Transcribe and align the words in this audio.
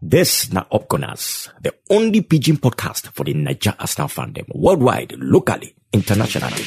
This 0.00 0.52
na 0.52 0.62
Upgunners, 0.70 1.50
the 1.60 1.74
only 1.90 2.20
pidgin 2.22 2.56
podcast 2.58 3.08
for 3.12 3.24
the 3.24 3.34
Niger 3.34 3.74
Arsenal 3.78 4.08
fandom, 4.08 4.46
worldwide, 4.54 5.12
locally, 5.18 5.74
internationally. 5.92 6.62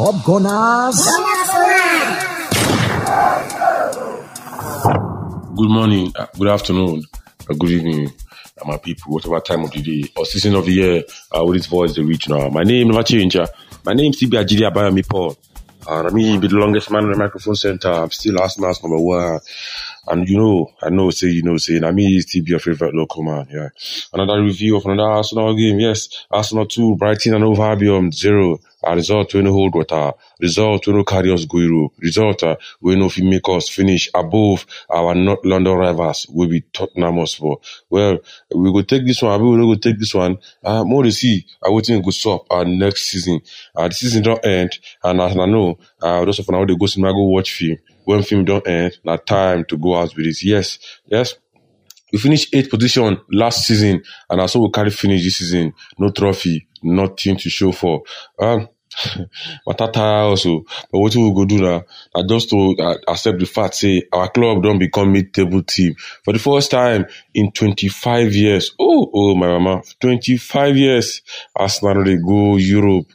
Upgunners. 0.00 0.96
Good 5.56 5.68
morning, 5.70 6.10
uh, 6.16 6.26
good 6.38 6.48
afternoon, 6.48 7.02
uh, 7.50 7.54
good 7.54 7.70
evening, 7.70 8.08
uh, 8.08 8.64
my 8.66 8.78
people, 8.78 9.12
whatever 9.12 9.40
time 9.40 9.64
of 9.64 9.70
the 9.72 9.82
day 9.82 10.10
or 10.16 10.24
season 10.24 10.54
of 10.54 10.64
the 10.64 10.72
year 10.72 11.02
uh, 11.36 11.44
with 11.44 11.58
this 11.58 11.66
voice 11.66 11.94
they 11.94 12.02
reach 12.02 12.28
now. 12.30 12.48
My 12.48 12.62
name 12.62 12.88
never 12.88 13.02
change. 13.02 13.36
uh, 13.36 13.46
My 13.84 13.92
name 13.92 14.10
is 14.10 14.18
Tibi 14.18 14.38
Ajili 14.38 14.70
Abayami 14.70 15.06
Paul. 15.06 15.36
Uh, 15.86 16.06
I 16.06 16.10
mean, 16.10 16.40
be 16.40 16.48
the 16.48 16.56
longest 16.56 16.90
man 16.90 17.04
in 17.04 17.12
the 17.12 17.18
microphone 17.18 17.54
center. 17.56 17.88
I'm 17.90 18.10
still 18.10 18.40
Arsenal's 18.40 18.82
number 18.82 18.98
one. 18.98 19.40
And 20.06 20.28
you 20.28 20.38
know, 20.38 20.72
I 20.82 20.90
know, 20.90 21.10
say, 21.10 21.28
you 21.28 21.42
know, 21.42 21.56
saying, 21.56 21.84
I 21.84 21.92
mean, 21.92 22.20
still 22.20 22.44
be 22.44 22.50
your 22.50 22.58
favorite 22.60 22.94
local 22.94 23.22
man. 23.22 23.46
Yeah. 23.50 23.68
Another 24.12 24.42
review 24.42 24.76
of 24.76 24.86
another 24.86 25.10
Arsenal 25.10 25.54
game. 25.54 25.80
Yes. 25.80 26.08
Arsenal 26.30 26.66
2, 26.66 26.96
Brighton 26.96 27.34
and 27.34 27.44
Hove 27.44 27.60
Albion 27.60 28.12
0. 28.12 28.58
A 28.84 28.94
result 28.94 29.30
to 29.30 29.42
no 29.42 29.52
hold 29.52 29.74
water. 29.74 30.12
Result 30.40 30.82
to 30.84 30.92
no 30.92 31.04
carry 31.04 31.32
us 31.32 31.44
go 31.44 31.58
Europe. 31.58 31.92
Result 31.98 32.42
uh, 32.42 32.56
we 32.80 32.96
know 32.96 33.06
if 33.06 33.18
you 33.18 33.24
make 33.24 33.48
us 33.48 33.68
finish 33.68 34.08
above 34.14 34.66
our 34.88 35.14
North 35.14 35.44
London 35.44 35.76
rivals 35.76 36.26
will 36.30 36.48
be 36.48 36.62
Tottenham 36.72 37.16
Hotspur. 37.16 37.54
Well, 37.90 38.18
we 38.54 38.72
go 38.72 38.82
take 38.82 39.06
this 39.06 39.22
one. 39.22 39.42
We 39.42 39.56
will 39.56 39.74
go 39.74 39.78
take 39.78 39.98
this 39.98 40.14
one. 40.14 40.38
Uh, 40.64 40.84
more 40.84 41.02
to 41.02 41.12
see. 41.12 41.44
I 41.64 41.68
will 41.68 41.80
think 41.80 42.04
go 42.04 42.10
stop 42.10 42.46
uh, 42.50 42.64
next 42.64 43.10
season. 43.10 43.40
Uh, 43.74 43.88
the 43.88 43.94
season 43.94 44.22
don't 44.22 44.44
end. 44.44 44.78
And 45.02 45.20
as 45.20 45.36
I 45.36 45.46
know, 45.46 45.78
uh, 46.00 46.24
those 46.24 46.38
of 46.38 46.50
now 46.50 46.64
they 46.64 46.76
go 46.76 46.86
cinema 46.86 47.12
go 47.12 47.24
watch 47.24 47.52
film. 47.52 47.78
When 48.04 48.22
film 48.22 48.44
don't 48.44 48.66
end, 48.66 48.98
now 49.04 49.16
time 49.16 49.64
to 49.66 49.76
go 49.76 49.96
out 49.96 50.16
with 50.16 50.26
it. 50.26 50.42
Yes, 50.42 50.78
yes. 51.06 51.34
We 52.12 52.18
finished 52.18 52.54
eighth 52.54 52.70
position 52.70 53.20
last 53.30 53.66
season, 53.66 54.02
and 54.28 54.40
also 54.40 54.60
we 54.60 54.70
carry 54.70 54.90
finish 54.90 55.22
this 55.22 55.36
season. 55.36 55.74
No 55.96 56.10
trophy, 56.10 56.66
nothing 56.82 57.36
to 57.36 57.48
show 57.48 57.70
for. 57.70 58.02
Um, 58.38 58.68
Matata 59.66 60.28
also, 60.28 60.64
but 60.90 60.98
what 60.98 61.14
we 61.14 61.32
go 61.34 61.44
do 61.44 61.58
now? 61.58 61.84
I 62.14 62.22
just 62.28 62.50
to 62.50 63.00
accept 63.08 63.38
the 63.38 63.46
fact, 63.46 63.74
say 63.76 64.02
our 64.12 64.28
club 64.28 64.62
don't 64.62 64.78
become 64.78 65.12
mid-table 65.12 65.62
team 65.62 65.94
for 66.24 66.32
the 66.32 66.38
first 66.38 66.70
time 66.70 67.06
in 67.34 67.52
25 67.52 68.34
years. 68.34 68.72
Oh, 68.78 69.10
oh 69.12 69.34
my 69.34 69.48
mama, 69.48 69.82
25 70.00 70.76
years. 70.76 71.22
Arsenal 71.56 72.04
they 72.04 72.16
go 72.16 72.56
Europe, 72.56 73.06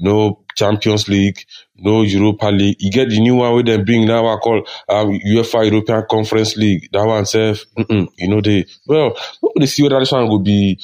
no 0.00 0.42
Champions 0.56 1.08
League, 1.08 1.44
no 1.76 2.02
Europa 2.02 2.46
League. 2.46 2.76
You 2.78 2.90
get 2.90 3.10
the 3.10 3.20
new 3.20 3.36
one 3.36 3.52
where 3.54 3.62
they 3.62 3.82
bring 3.82 4.06
now. 4.06 4.26
I 4.26 4.36
call 4.36 4.66
um, 4.88 5.18
UEFA 5.26 5.70
European 5.70 6.04
Conference 6.10 6.56
League. 6.56 6.88
That 6.92 7.06
one 7.06 7.26
self, 7.26 7.64
you 7.88 8.28
know 8.28 8.40
they 8.40 8.66
well. 8.86 9.16
Nobody 9.42 9.66
see 9.66 9.82
whether 9.82 9.98
this 10.00 10.12
one 10.12 10.28
will 10.28 10.40
be 10.40 10.78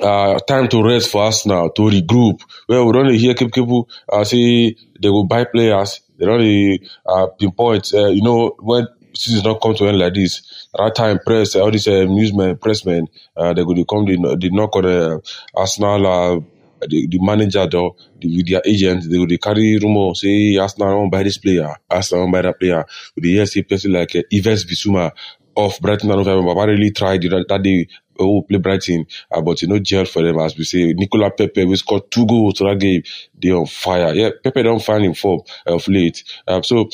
uh, 0.00 0.38
time 0.40 0.68
to 0.68 0.82
rest 0.82 1.10
for 1.10 1.24
us 1.26 1.46
now 1.46 1.68
to 1.68 1.82
regroup. 1.82 2.40
Well, 2.68 2.86
we 2.86 2.92
don't 2.92 3.14
hear 3.14 3.34
people 3.34 3.88
uh, 4.10 4.24
say 4.24 4.76
they 5.00 5.08
will 5.08 5.24
buy 5.26 5.44
players. 5.44 6.00
They 6.18 6.26
don't 6.26 6.78
uh, 7.06 7.26
pinpoint. 7.38 7.92
Uh, 7.94 8.06
you 8.08 8.22
know 8.22 8.54
when 8.60 8.86
season 9.14 9.44
not 9.44 9.60
come 9.60 9.74
to 9.76 9.86
end 9.86 9.98
like 9.98 10.14
this. 10.14 10.68
That 10.76 10.94
time, 10.94 11.18
press 11.24 11.54
all 11.56 11.70
these 11.70 11.86
uh, 11.88 12.04
newsmen, 12.04 12.56
pressmen, 12.56 13.06
uh, 13.36 13.52
they 13.52 13.64
dey 13.64 13.84
come. 13.88 14.06
They, 14.06 14.16
they 14.36 14.48
knock 14.50 14.76
on 14.76 14.86
uh, 14.86 15.18
Arsenal. 15.54 16.06
Uh, 16.06 16.40
the, 16.86 17.06
the 17.06 17.18
manager 17.22 17.66
though, 17.66 17.96
the, 18.20 18.36
with 18.36 18.48
their 18.48 18.60
agent, 18.66 19.04
they 19.08 19.24
dey 19.24 19.38
carry 19.38 19.78
rumor 19.78 20.14
say 20.14 20.56
Arsenal 20.56 20.98
won't 20.98 21.12
buy 21.12 21.22
this 21.22 21.38
player, 21.38 21.74
Arsenal 21.88 22.24
won't 22.24 22.32
buy 22.32 22.42
that 22.42 22.58
player. 22.58 22.84
We 23.16 23.22
dey 23.22 23.46
hear 23.46 23.62
person 23.64 23.92
like 23.92 24.14
uh, 24.16 24.22
Yves 24.30 24.64
Bissouma 24.66 25.12
of 25.56 25.78
Brighton 25.80 26.10
and 26.10 26.26
Hove 26.26 26.44
Baba 26.44 26.66
really 26.66 26.90
tried 26.90 27.22
that, 27.22 27.46
that 27.48 27.62
day 27.62 27.86
oh 28.18 28.42
play 28.42 28.58
Brighton, 28.58 29.06
uh, 29.32 29.40
but 29.40 29.62
you 29.62 29.68
know 29.68 29.78
gel 29.78 30.04
for 30.04 30.22
them 30.22 30.38
as 30.38 30.56
we 30.56 30.64
say. 30.64 30.92
Nicolas 30.92 31.32
Pepe 31.36 31.64
we 31.64 31.76
scored 31.76 32.10
two 32.10 32.26
goals 32.26 32.54
to 32.54 32.64
that 32.64 32.78
game. 32.78 33.02
They 33.40 33.50
on 33.52 33.66
fire. 33.66 34.14
Yeah, 34.14 34.30
Pepe 34.42 34.62
don't 34.62 34.82
find 34.82 35.04
him 35.04 35.14
form 35.14 35.40
uh, 35.66 35.74
of 35.74 35.88
late. 35.88 36.22
Uh, 36.46 36.62
so. 36.62 36.88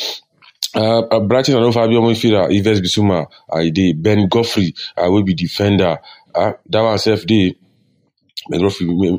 Uh, 0.73 1.01
uh, 1.01 1.19
Brighton 1.19 1.57
and 1.57 1.65
Albion 1.77 2.05
midfielder 2.05 2.49
Yves 2.49 2.81
Bissouma, 2.81 3.27
uh, 3.53 3.61
dey 3.73 3.93
Ben 3.93 4.29
Godfrey, 4.29 4.73
uh, 4.97 5.11
will 5.11 5.25
be 5.25 5.35
defender. 5.35 5.99
Uh, 6.33 6.53
that 6.69 6.81
one 6.81 6.97
dey 7.27 7.57
Ben 8.49 8.61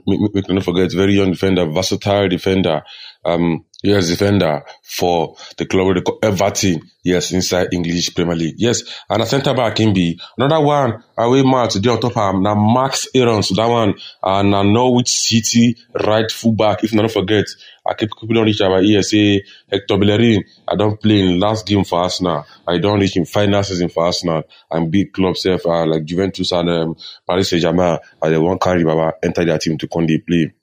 make, 0.04 0.34
make 0.34 0.50
not 0.50 0.64
forget, 0.64 0.92
very 0.94 1.14
young 1.16 1.32
defender, 1.32 1.66
versatile 1.66 2.30
defender. 2.30 2.84
Um, 3.26 3.66
yes, 3.82 4.10
defender 4.10 4.64
for 4.84 5.36
the 5.58 5.66
club 5.66 5.96
they 5.96 6.02
call 6.02 6.20
Everton. 6.22 6.82
Yes, 7.04 7.32
inside 7.32 7.74
English 7.74 8.14
Premier 8.14 8.36
League. 8.36 8.56
Yes, 8.58 8.84
and 9.10 9.24
a 9.24 9.26
centre 9.26 9.56
back 9.56 9.76
can 9.76 9.94
be 9.94 10.20
another 10.38 10.64
one. 10.64 11.04
Away 11.18 11.42
man 11.44 11.68
today 11.68 11.90
on 11.90 12.00
top 12.00 12.16
of 12.16 12.42
now 12.42 12.56
Max 12.56 13.08
Aaron. 13.16 13.42
So 13.42 13.56
that 13.56 13.66
one 13.66 13.96
and 14.24 14.54
uh, 14.54 14.64
Norwich 14.64 15.10
City 15.10 15.78
right 16.06 16.32
fullback. 16.32 16.84
If 16.84 16.94
not 16.94 17.10
forget, 17.10 17.46
I 17.86 17.96
keep 17.96 18.12
people 18.20 18.36
don't 18.36 18.46
reach 18.46 18.62
ear 18.62 19.02
say 19.02 19.44
Hector 19.70 19.98
Bellerin. 19.98 20.44
I 20.68 20.76
don't 20.76 21.02
play 21.02 21.22
in 21.22 21.40
last 21.40 21.66
game 21.66 21.84
for 21.84 22.00
Arsenal. 22.00 22.46
I 22.68 22.78
don't 22.78 23.00
reach 23.00 23.18
in 23.18 23.26
final 23.26 23.64
season 23.64 23.90
for 23.90 24.06
Arsenal. 24.06 24.44
And 24.70 24.92
big 24.92 25.12
clubs 25.12 25.46
uh, 25.48 25.58
like 25.88 26.06
Juventus 26.06 26.52
and 26.52 26.70
um, 26.70 26.96
Paris 27.28 27.50
Saint 27.50 27.64
Germain. 27.64 27.98
Uh, 28.22 28.30
they 28.30 28.38
won't 28.38 28.62
carry 28.62 28.84
Baba 28.84 29.14
enter 29.24 29.44
their 29.44 29.58
team 29.58 29.78
to 29.80 29.88
come 29.88 30.06
they 30.06 30.20
play. 30.20 30.54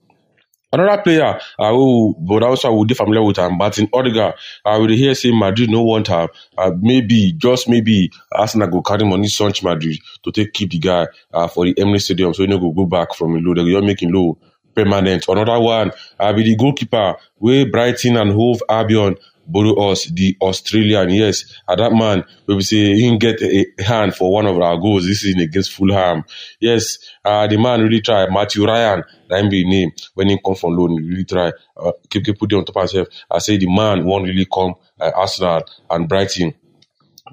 Another 0.70 1.02
player 1.02 1.40
uh, 1.58 1.70
who, 1.70 2.14
but 2.18 2.42
also 2.42 2.68
I 2.68 2.72
would 2.72 2.88
be 2.88 2.94
familiar 2.94 3.22
with 3.22 3.38
him, 3.38 3.56
but 3.56 3.78
in 3.78 3.88
Odegaard. 3.92 4.34
I 4.64 4.76
would 4.76 4.90
hear 4.90 5.14
say 5.14 5.30
Madrid 5.32 5.70
no 5.70 5.82
want 5.82 6.08
her. 6.08 6.28
Uh, 6.58 6.72
maybe, 6.78 7.32
just 7.32 7.68
maybe, 7.68 8.10
Arsenal 8.32 8.68
go 8.68 8.82
carry 8.82 9.04
money 9.04 9.28
search 9.28 9.62
Madrid 9.62 9.98
to 10.24 10.30
take 10.30 10.52
keep 10.52 10.70
the 10.70 10.78
guy 10.78 11.06
uh, 11.32 11.48
for 11.48 11.64
the 11.64 11.74
Emirates 11.74 12.02
Stadium, 12.02 12.34
so 12.34 12.42
he 12.42 12.48
no 12.48 12.58
go 12.58 12.70
go 12.72 12.84
back 12.84 13.14
from 13.14 13.42
low. 13.42 13.54
Go 13.54 13.80
make 13.80 14.02
him 14.02 14.10
low 14.12 14.38
permanent. 14.74 15.26
Another 15.26 15.58
one, 15.58 15.90
uh, 16.20 16.32
be 16.34 16.44
the 16.44 16.56
goalkeeper 16.56 17.16
where 17.36 17.70
Brighton 17.70 18.16
and 18.16 18.30
Hove 18.30 18.62
Albion 18.68 19.16
borrow 19.48 19.90
us 19.90 20.06
the 20.06 20.36
Australian. 20.40 21.10
Yes, 21.10 21.44
and 21.66 21.80
that 21.80 21.92
man, 21.92 22.24
we 22.46 22.54
will 22.54 22.62
say 22.62 22.94
he 22.94 23.08
can 23.08 23.18
get 23.18 23.42
a 23.42 23.66
hand 23.82 24.14
for 24.14 24.30
one 24.32 24.46
of 24.46 24.58
our 24.60 24.76
goals. 24.76 25.06
This 25.06 25.24
is 25.24 25.34
against 25.40 25.72
Fulham. 25.72 26.24
Yes, 26.60 26.98
uh, 27.24 27.46
the 27.46 27.56
man 27.56 27.80
really 27.80 28.00
try. 28.00 28.26
Mathew 28.28 28.66
Ryan, 28.66 29.02
that 29.28 29.50
be 29.50 29.64
name 29.64 29.90
when 30.14 30.28
he 30.28 30.38
come 30.44 30.54
from 30.54 30.76
loan, 30.76 30.96
really 31.02 31.24
try. 31.24 31.52
Uh, 31.76 31.92
keep, 32.10 32.24
keep 32.24 32.38
putting 32.38 32.58
on 32.58 32.64
top 32.64 32.76
of 32.76 32.82
himself. 32.82 33.08
I 33.30 33.38
say 33.38 33.56
the 33.56 33.68
man 33.68 34.04
won't 34.04 34.24
really 34.26 34.46
come. 34.46 34.74
Uh, 35.00 35.12
Arsenal 35.14 35.64
and 35.90 36.08
Brighton 36.08 36.54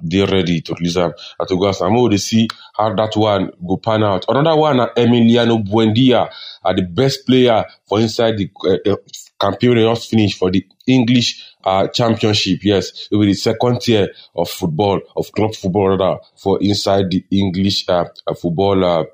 they're 0.02 0.28
ready 0.28 0.62
to 0.62 0.74
release 0.74 0.96
him 0.96 1.14
at 1.40 1.52
Arsenal. 1.52 2.04
I'm 2.06 2.12
to 2.12 2.18
see 2.18 2.48
how 2.78 2.94
that 2.94 3.16
one 3.16 3.52
go 3.68 3.78
pan 3.78 4.04
out. 4.04 4.26
Another 4.28 4.60
one, 4.60 4.80
uh, 4.80 4.88
Emiliano 4.98 5.64
Buendia, 5.64 6.30
uh, 6.64 6.74
the 6.74 6.84
best 6.84 7.26
player 7.26 7.66
for 7.88 8.00
inside 8.00 8.38
the 8.38 8.50
uh, 8.66 8.96
campaign 9.40 9.78
just 9.78 10.38
for 10.38 10.52
the 10.52 10.66
English 10.88 11.56
uh, 11.64 11.88
championship. 11.88 12.60
Yes, 12.64 13.08
it 13.12 13.16
will 13.16 13.22
be 13.22 13.32
the 13.32 13.34
second 13.34 13.82
tier 13.82 14.10
of 14.36 14.50
football, 14.50 15.02
of 15.16 15.32
club 15.32 15.56
football 15.56 15.98
rather, 15.98 16.20
for 16.36 16.62
inside 16.62 17.12
the 17.12 17.26
English 17.32 17.86
uh, 17.90 18.06
uh, 18.28 18.34
football 18.34 19.06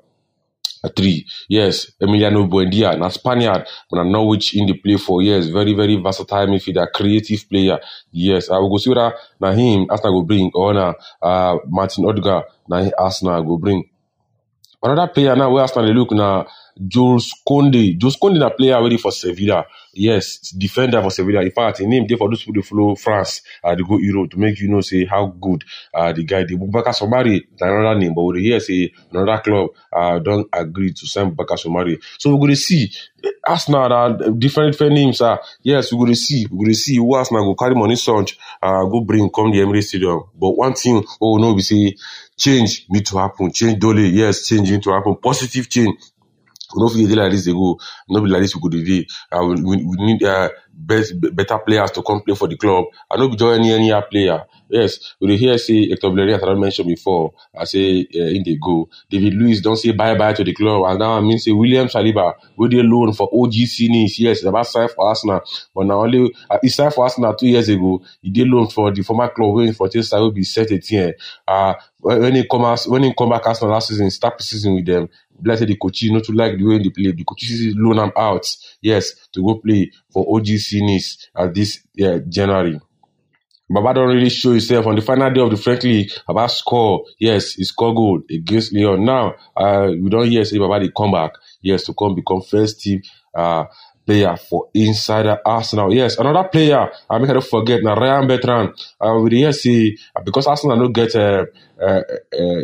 three. 0.88 1.26
Yes, 1.48 1.92
Emiliano 2.00 2.48
Buendia, 2.48 2.94
a 3.04 3.10
Spaniard, 3.10 3.66
but 3.90 4.00
I 4.00 4.04
know 4.04 4.24
which 4.24 4.54
in 4.56 4.66
the 4.66 4.74
play 4.74 4.96
for 4.96 5.22
years. 5.22 5.48
Very, 5.48 5.74
very 5.74 5.96
versatile 5.96 6.46
midfielder, 6.46 6.86
creative 6.92 7.48
player. 7.48 7.78
Yes, 8.10 8.50
I 8.50 8.58
will 8.58 8.70
go 8.70 8.78
see 8.78 8.90
whether 8.90 9.14
na 9.40 9.52
him 9.52 9.86
Arsenal 9.90 10.20
go 10.20 10.26
bring 10.26 10.50
or 10.54 10.74
na 10.74 10.94
uh, 11.22 11.58
Martin 11.66 12.04
Odegaard 12.04 12.44
na 12.68 12.88
Arsenal 12.98 13.42
go 13.42 13.58
bring. 13.58 13.84
Another 14.82 15.12
player 15.12 15.36
now 15.36 15.50
where 15.52 15.62
Arsenal 15.62 15.92
look 15.92 16.10
na 16.12 16.44
Jules 16.88 17.32
Conde. 17.46 17.96
Jules 17.98 18.16
Conde 18.16 18.38
na 18.38 18.50
player 18.50 18.74
already 18.74 18.96
for 18.96 19.12
Sevilla. 19.12 19.64
Yes, 19.94 20.38
defender 20.56 21.02
for 21.02 21.10
Sevilla. 21.10 21.42
In 21.42 21.50
fact, 21.50 21.78
his 21.78 21.86
name 21.86 22.06
dey 22.06 22.16
for 22.16 22.28
those 22.30 22.40
people 22.44 22.54
dey 22.54 22.66
follow 22.66 22.94
France 22.94 23.42
uh, 23.62 23.74
they 23.74 23.82
go 23.82 23.98
Europe 23.98 24.30
to 24.30 24.38
make 24.38 24.58
you 24.58 24.68
know 24.68 24.80
say 24.80 25.04
how 25.04 25.26
good 25.26 25.64
uh, 25.94 26.12
the 26.12 26.24
guy 26.24 26.44
dey. 26.44 26.54
Bubaka 26.54 26.94
Somari 26.94 27.42
another 27.60 27.98
name, 27.98 28.14
but 28.14 28.22
we 28.24 28.34
dey 28.40 28.42
hear 28.48 28.60
say 28.60 28.92
another 29.12 29.40
club 29.42 29.70
uh, 29.92 30.18
don 30.18 30.44
agree 30.52 30.92
to 30.92 31.06
sign 31.06 31.30
Bubaka 31.34 31.58
Somari. 31.58 32.02
So 32.18 32.34
we 32.34 32.40
go 32.40 32.46
dey 32.46 32.54
see 32.54 32.90
Arsenal 33.46 33.88
na 33.88 34.08
different 34.30 34.72
different 34.72 34.94
names. 34.94 35.20
Uh, 35.20 35.36
yes, 35.62 35.92
we 35.92 35.98
go 35.98 36.06
dey 36.06 36.14
see 36.14 36.46
we 36.50 36.58
go 36.58 36.64
dey 36.68 36.72
see 36.74 36.96
who 36.96 37.14
Arsenal 37.14 37.44
go 37.44 37.54
carry 37.54 37.74
money 37.74 37.96
search 37.96 38.38
uh, 38.62 38.84
go 38.86 39.00
bring 39.02 39.28
come 39.30 39.50
the 39.50 39.58
Emirates 39.58 39.88
Stadium. 39.88 40.22
But 40.34 40.52
one 40.56 40.72
thing 40.74 41.04
oh 41.20 41.36
no 41.36 41.54
be 41.54 41.60
say 41.62 41.96
change 42.36 42.86
need 42.88 43.04
to 43.06 43.18
happen. 43.18 43.52
Change 43.52 43.78
dole, 43.78 43.98
yes, 44.00 44.48
change 44.48 44.70
need 44.70 44.82
to 44.84 44.90
happen. 44.92 45.16
Positive 45.16 45.68
change 45.68 45.96
we 46.11 46.11
no 46.76 46.88
fit 46.88 47.08
dey 47.08 47.14
like 47.14 47.30
this 47.32 47.44
dey 47.44 47.52
go 47.52 47.78
no 48.08 48.20
be 48.20 48.28
like 48.28 48.42
this 48.42 48.54
we 48.54 48.60
go 48.60 48.68
dey 48.68 49.06
uh, 49.32 49.44
we, 49.44 49.56
we, 49.84 49.96
need 49.98 50.22
uh, 50.22 50.48
best, 50.72 51.14
better 51.34 51.58
players 51.58 51.90
to 51.92 52.02
come 52.02 52.22
play 52.22 52.34
for 52.34 52.48
the 52.48 52.56
club. 52.56 52.86
I 53.10 53.16
no 53.16 53.28
be 53.28 53.36
just 53.36 53.58
any 53.58 53.72
any 53.72 53.92
player. 54.10 54.44
Yes 54.68 55.14
we 55.20 55.28
dey 55.28 55.36
hear 55.36 55.58
say 55.58 55.88
hector 55.90 56.08
bellerin 56.10 56.34
as 56.34 56.42
i 56.42 56.46
don 56.46 56.60
mention 56.60 56.86
before 56.86 57.34
i 57.58 57.64
say 57.64 58.06
uh, 58.14 58.24
him 58.28 58.42
dey 58.42 58.56
go. 58.60 58.88
David 59.10 59.34
luiz 59.34 59.60
don 59.60 59.76
say 59.76 59.92
bye 59.92 60.16
bye 60.16 60.32
to 60.32 60.44
the 60.44 60.54
club. 60.54 60.84
And 60.88 60.98
now 60.98 61.12
i 61.12 61.20
mean 61.20 61.38
say 61.38 61.52
william 61.52 61.88
saliba 61.88 62.34
wey 62.56 62.68
dey 62.68 62.82
loan 62.82 63.12
for 63.12 63.28
ogc 63.30 63.88
nice 63.90 64.18
yes 64.18 64.42
about 64.44 64.66
sign 64.66 64.88
for 64.88 65.08
arsenal. 65.08 65.40
But 65.74 65.86
na 65.86 65.94
only 65.96 66.34
uh, 66.50 66.58
he 66.62 66.68
sign 66.68 66.90
for 66.90 67.04
arsenal 67.04 67.34
two 67.34 67.48
years 67.48 67.68
ago. 67.68 68.02
He 68.22 68.30
dey 68.30 68.44
loan 68.44 68.68
for 68.68 68.90
the 68.90 69.02
former 69.02 69.28
club 69.28 69.54
wey 69.54 69.66
him 69.66 69.74
for 69.74 69.88
take 69.88 70.04
start 70.04 70.22
wey 70.22 70.30
be 70.30 70.42
saint 70.44 70.70
etienne. 70.72 71.14
Uh, 71.46 71.74
when 72.00 72.34
he 72.34 72.46
come 72.48 72.64
out 72.64 72.82
when 72.84 73.02
he 73.04 73.14
come 73.14 73.28
back 73.30 73.46
arsenal 73.46 73.72
last 73.72 73.88
season 73.88 74.10
start 74.10 74.40
season 74.42 74.74
with 74.74 74.86
them 74.86 75.08
say 75.56 75.64
the 75.64 75.76
coaches 75.76 76.10
no 76.10 76.20
too 76.20 76.32
like 76.32 76.56
the 76.56 76.64
way 76.64 76.78
they 76.78 76.90
play 76.90 77.12
the 77.12 77.24
coach 77.24 77.50
is 77.50 77.74
loan 77.76 77.98
am 77.98 78.12
out 78.16 78.46
yes 78.80 79.28
to 79.32 79.42
go 79.42 79.56
play 79.56 79.90
for 80.12 80.26
ogc 80.26 80.80
nice 80.82 81.28
at 81.36 81.54
this 81.54 81.80
uh, 82.02 82.18
january 82.28 82.80
Baba 83.70 83.94
don't 83.94 84.08
really 84.08 84.28
show 84.28 84.50
himself 84.50 84.86
on 84.86 84.96
the 84.96 85.00
final 85.00 85.30
day 85.32 85.40
of 85.40 85.50
the 85.50 85.56
French 85.56 85.84
League. 85.84 86.12
Baba 86.26 86.46
score, 86.48 87.04
yes, 87.18 87.54
he 87.54 87.64
score 87.64 87.94
goal 87.94 88.20
against 88.30 88.74
Lyon. 88.74 89.02
Now, 89.02 89.34
uh, 89.56 89.90
we 89.98 90.10
don't 90.10 90.28
hear 90.28 90.44
say 90.44 90.58
Baba 90.58 90.86
come 90.94 91.12
back, 91.12 91.32
yes, 91.62 91.84
to 91.84 91.94
come 91.94 92.14
become 92.14 92.42
first 92.42 92.82
team 92.82 93.00
uh, 93.34 93.64
player 94.06 94.36
for 94.36 94.68
insider 94.74 95.38
Arsenal. 95.44 95.94
Yes, 95.94 96.18
another 96.18 96.48
player 96.48 96.90
I 97.08 97.18
make 97.18 97.30
I 97.30 97.34
don't 97.34 97.44
forget 97.44 97.82
now 97.82 97.94
Ryan 97.94 98.26
Bertrand. 98.26 98.74
Uh, 99.00 99.18
we 99.22 99.38
hear 99.38 99.52
say 99.52 99.96
because 100.24 100.46
Arsenal 100.46 100.78
don't 100.78 100.92
get 100.92 101.14
uh, 101.14 101.46
uh, 101.80 102.02
uh, 102.38 102.62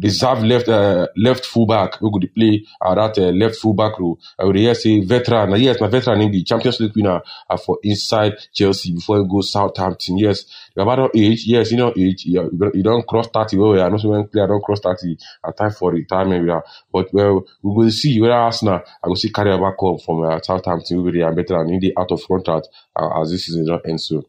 reserve 0.00 0.42
left 0.44 0.68
uh, 0.68 1.06
left 1.16 1.44
fullback 1.44 1.96
who 1.96 2.10
could 2.12 2.32
play 2.34 2.64
uh, 2.80 2.94
that 2.94 3.18
uh, 3.18 3.30
left 3.30 3.56
fullback 3.56 3.98
role. 3.98 4.18
I 4.38 4.44
would 4.44 4.56
hear 4.56 4.74
say 4.74 5.00
veteran. 5.00 5.52
Uh, 5.52 5.56
yes, 5.56 5.80
my 5.80 5.88
veteran 5.88 6.20
in 6.20 6.32
the 6.32 6.42
Champions 6.42 6.80
League 6.80 6.94
winner 6.96 7.20
uh, 7.48 7.56
for 7.56 7.78
inside 7.82 8.34
Chelsea 8.52 8.94
before 8.94 9.18
he 9.18 9.28
goes 9.28 9.50
Southampton. 9.50 10.18
Yes, 10.18 10.44
about 10.76 11.16
age. 11.16 11.44
Yes, 11.46 11.70
you 11.70 11.76
know 11.76 11.92
age. 11.96 12.24
You, 12.26 12.50
don't 12.82 13.06
cross 13.06 13.28
thirty. 13.28 13.56
Well, 13.56 13.80
I 13.80 13.88
know 13.88 13.98
many 14.10 14.26
players 14.28 14.48
don't 14.48 14.62
cross 14.62 14.80
thirty 14.80 15.18
at 15.46 15.56
time 15.56 15.70
for 15.70 15.92
retirement. 15.92 16.46
Yeah. 16.46 16.60
But 16.92 17.12
well, 17.12 17.46
we 17.62 17.72
will 17.72 17.90
see 17.90 18.20
whether 18.20 18.34
Arsenal 18.34 18.82
I 19.02 19.08
will 19.08 19.16
see 19.16 19.30
carry 19.30 19.56
back 19.58 19.76
home 19.78 19.98
from 19.98 20.24
uh, 20.24 20.40
Southampton. 20.40 20.98
We 20.98 21.02
will 21.02 21.12
be 21.12 21.42
better 21.42 21.60
and 21.60 21.70
in 21.70 21.80
the 21.80 21.92
out 21.98 22.12
of 22.12 22.22
contract 22.26 22.68
uh, 22.94 23.20
as 23.20 23.30
this 23.30 23.46
season 23.46 23.66
don't 23.66 23.86
end 23.86 24.00
soon. 24.00 24.24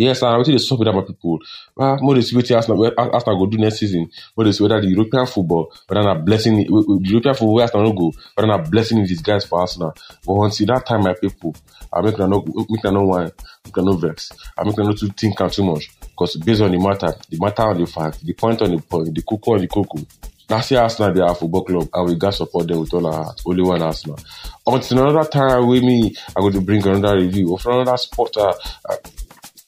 Yes, 0.00 0.22
and 0.22 0.32
wetin 0.38 0.52
dey 0.52 0.58
sup 0.58 0.78
with 0.78 0.88
my 0.88 1.02
people? 1.02 1.38
Ah, 1.78 1.98
more 2.00 2.14
dey 2.14 2.22
see 2.22 2.34
wetin 2.34 2.56
Arsenal 2.56 3.38
go 3.38 3.46
do 3.46 3.58
next 3.58 3.80
season. 3.80 4.08
More 4.34 4.50
see 4.50 4.62
whether 4.62 4.80
the 4.80 4.88
European 4.88 5.26
football, 5.26 5.70
whether 5.88 6.02
na 6.02 6.14
blessing, 6.14 6.56
the 6.56 6.64
European 7.04 7.34
football 7.34 7.60
Arsenal 7.60 7.84
no 7.84 7.92
go, 7.92 8.12
whether 8.34 8.48
na 8.48 8.56
blessing 8.56 8.96
in 8.98 9.04
disguise 9.04 9.44
for 9.44 9.60
Arsenal. 9.60 9.92
But 10.24 10.40
until 10.40 10.66
that 10.68 10.86
time, 10.86 11.02
my 11.02 11.12
people, 11.12 11.54
I 11.92 12.00
make 12.00 12.14
una 12.18 12.28
no 12.28 12.42
make 12.70 12.82
una 12.82 12.92
no 12.98 13.04
whine, 13.04 13.30
make 13.66 13.76
una 13.76 13.90
no 13.90 13.96
vex, 13.98 14.30
I 14.56 14.64
make 14.64 14.78
una 14.78 14.88
no 14.88 14.94
to 14.94 15.08
think 15.08 15.36
too 15.52 15.64
much. 15.64 15.90
Because 16.00 16.36
based 16.36 16.62
on 16.62 16.70
the 16.72 16.78
matter, 16.78 17.12
the 17.28 17.38
matter 17.38 17.62
on 17.64 17.78
the 17.78 17.86
fact, 17.86 18.24
the 18.24 18.32
point 18.32 18.62
on 18.62 18.70
the 18.74 18.80
point, 18.80 19.14
the 19.14 19.20
cocoa 19.20 19.52
on 19.56 19.60
the 19.60 19.68
cocoa. 19.68 20.00
Na 20.48 20.60
say 20.60 20.74
Arsenal 20.76 21.12
dey 21.14 21.20
our 21.20 21.34
football 21.36 21.62
club 21.62 21.88
and 21.94 22.08
we 22.08 22.16
got 22.16 22.34
support 22.34 22.66
them 22.66 22.80
with 22.80 22.92
all 22.92 23.06
our 23.06 23.22
heart. 23.24 23.40
Only 23.46 23.62
one 23.62 23.82
Arsenal. 23.82 24.18
Until 24.66 24.98
another 25.06 25.28
time 25.28 25.68
wey 25.68 25.80
me, 25.80 26.12
I 26.36 26.40
go 26.40 26.50
to 26.50 26.60
bring 26.60 26.84
another 26.84 27.18
review 27.20 27.54
of 27.54 27.64
another 27.66 27.96
sport. 27.96 28.36
Uh, 28.36 28.52
uh, 28.88 28.96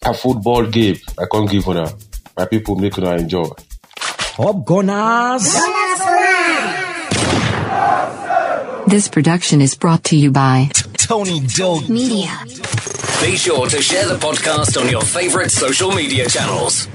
a 0.04 0.14
football 0.14 0.66
game 0.66 0.96
I 1.19 1.25
can't 1.31 1.49
give 1.50 1.69
una. 1.69 1.90
My 2.37 2.46
people 2.46 2.76
make 2.76 2.99
una 2.99 3.16
enjoy. 3.16 3.49
Up 4.38 4.64
Gunners! 4.64 5.54
This 8.87 9.08
production 9.08 9.60
is 9.60 9.75
brought 9.75 10.04
to 10.04 10.16
you 10.16 10.31
by 10.32 10.70
Tony 10.94 11.40
Dog 11.40 11.88
Media. 11.88 12.37
Be 13.22 13.37
sure 13.37 13.69
to 13.69 13.81
share 13.81 14.06
the 14.08 14.19
podcast 14.19 14.81
on 14.81 14.88
your 14.88 15.02
favorite 15.02 15.50
social 15.50 15.93
media 15.93 16.28
channels. 16.28 16.88